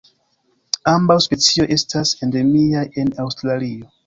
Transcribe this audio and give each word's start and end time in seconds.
Ambaŭ 0.91 1.17
specioj 1.25 1.67
estas 1.77 2.15
endemiaj 2.29 2.83
en 3.05 3.15
Aŭstralio. 3.27 3.89